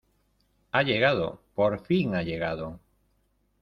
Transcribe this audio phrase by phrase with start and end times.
[0.71, 2.79] ¡Ha llegado!¡ por fin ha llegado!